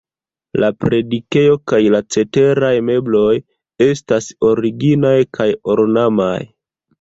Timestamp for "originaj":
4.49-5.13